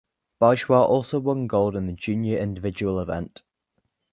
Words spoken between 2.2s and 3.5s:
individual event.